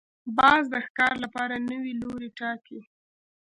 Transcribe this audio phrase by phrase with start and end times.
[0.37, 2.79] باز د ښکار لپاره نوی لوری ټاکي